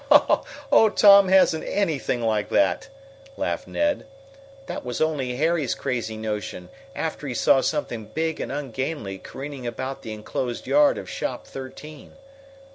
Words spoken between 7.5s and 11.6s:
something big and ungainly careening about the enclosed yard of Shop